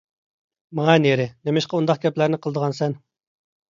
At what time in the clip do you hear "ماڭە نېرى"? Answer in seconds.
0.79-1.29